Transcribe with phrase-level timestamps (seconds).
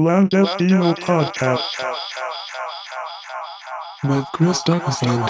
[0.00, 1.60] Loud FDO Podcast
[4.02, 5.28] with Chris Douglasland.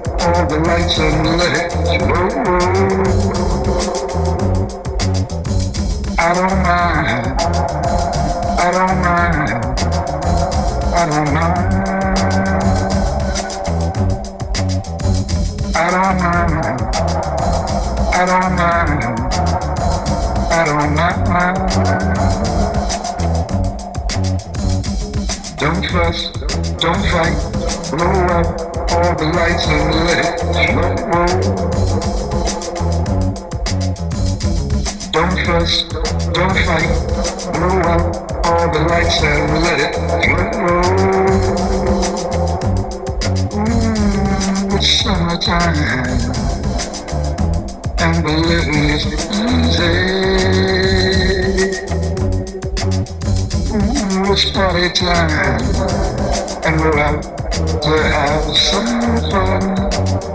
[0.23, 2.29] all the lights and let it flow.
[6.19, 7.41] I don't mind.
[8.59, 9.49] I don't mind.
[10.93, 11.57] I don't mind.
[15.75, 16.53] I don't mind.
[18.13, 19.03] I don't mind.
[20.51, 21.21] I don't mind.
[25.57, 26.19] Don't fuss,
[26.79, 27.35] don't fight,
[27.91, 31.27] blow up all the lights and let slow roll.
[35.11, 35.73] Don't fuss,
[36.33, 36.91] don't fight,
[37.53, 38.03] blow out
[38.45, 39.81] all the lights and slow
[40.59, 40.91] roll.
[44.75, 45.75] It's summertime
[47.99, 48.33] and the
[48.91, 49.93] is easy.
[53.73, 55.61] Ooh, it's party time
[56.65, 57.40] and we're out.
[57.61, 60.30] We're having some fun.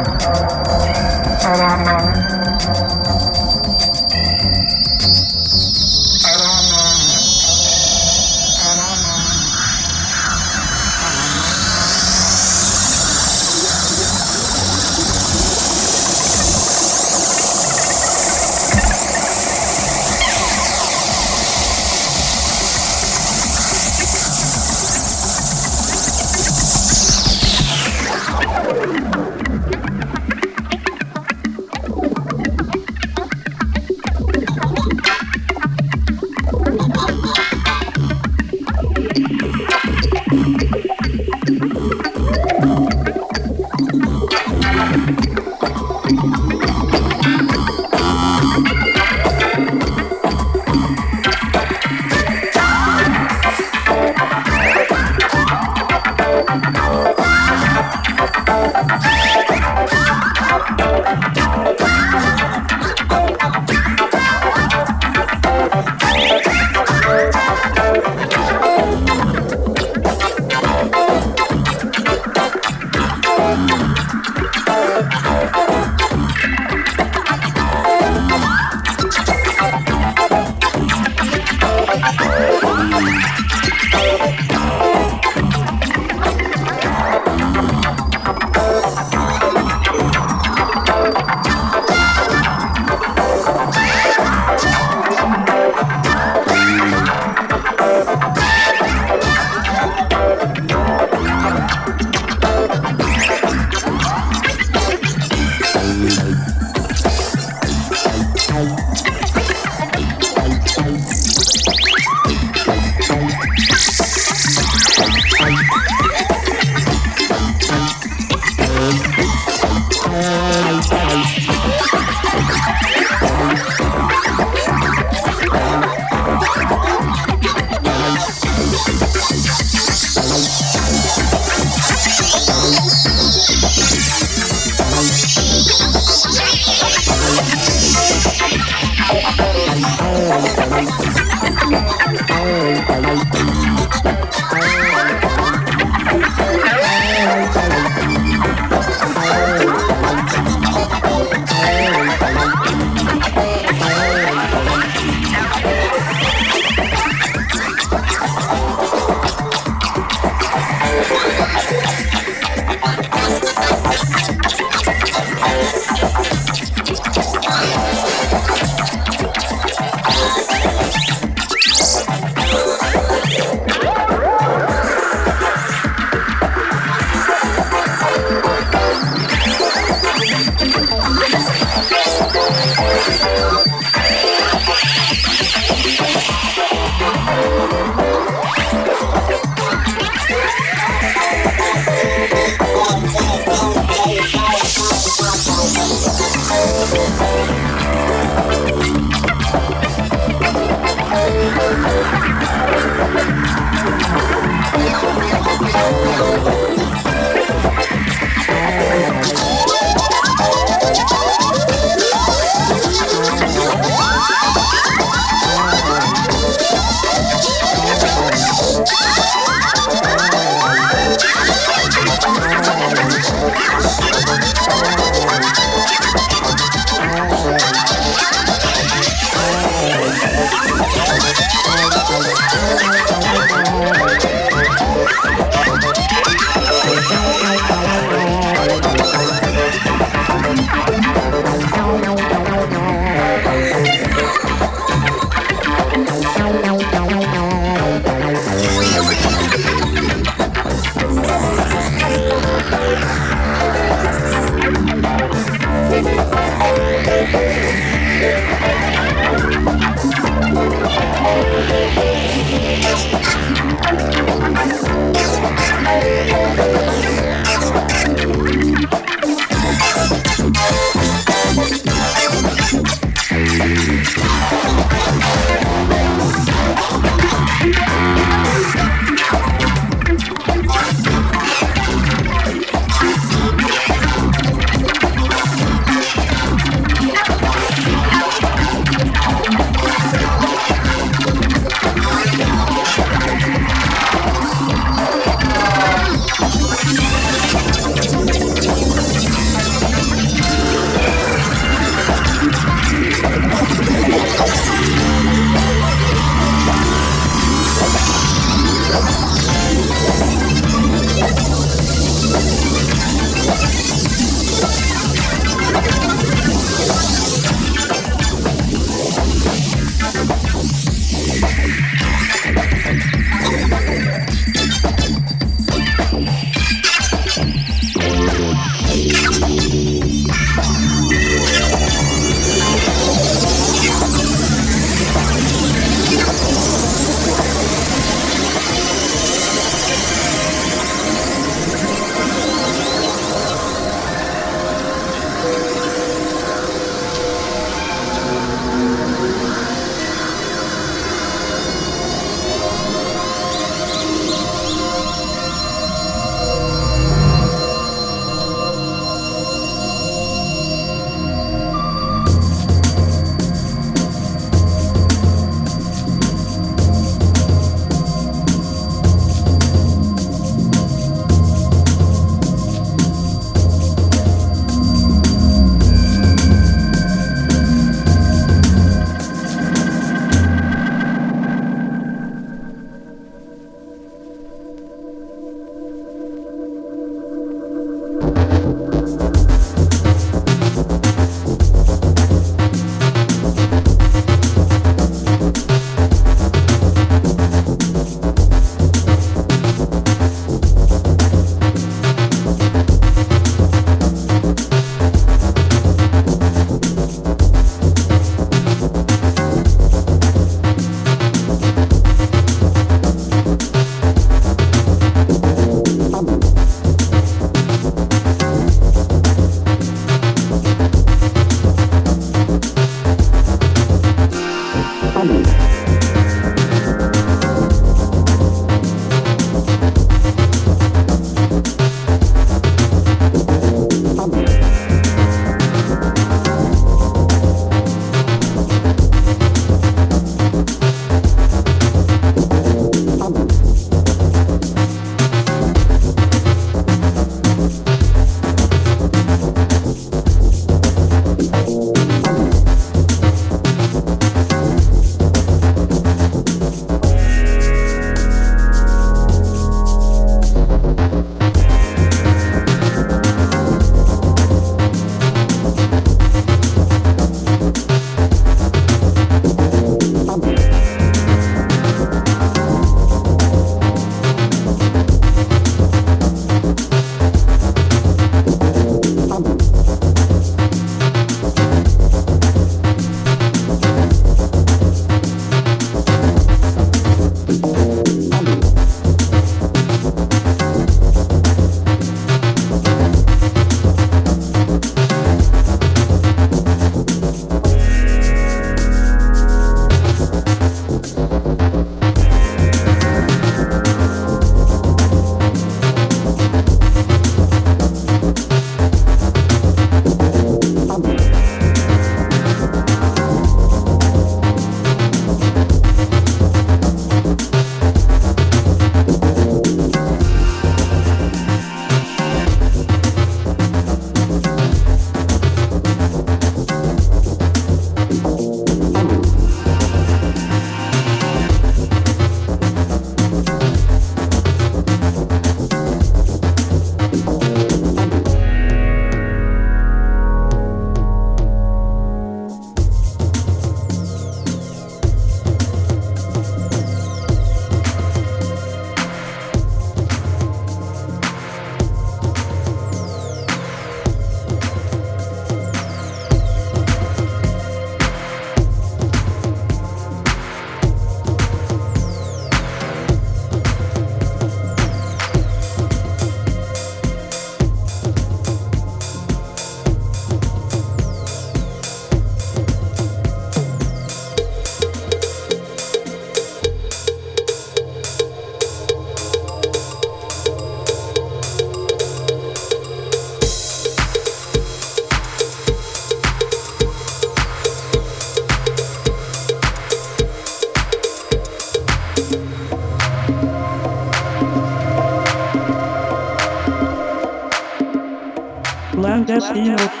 [599.61, 600.00] Castillo.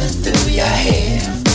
[0.00, 1.51] And through your hair.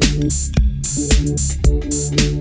[0.00, 0.54] Thank
[2.20, 2.33] you.